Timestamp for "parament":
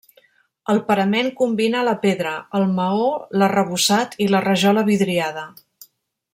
0.87-1.29